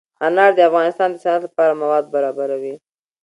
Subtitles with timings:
[0.27, 2.75] انار د افغانستان د صنعت لپاره مواد برابروي.